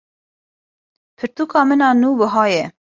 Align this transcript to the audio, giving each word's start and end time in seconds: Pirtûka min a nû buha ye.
Pirtûka 1.17 1.59
min 1.69 1.81
a 1.87 1.89
nû 2.01 2.09
buha 2.19 2.43
ye. 2.53 2.63